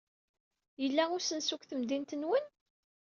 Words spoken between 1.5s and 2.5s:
deg temdint-nwen?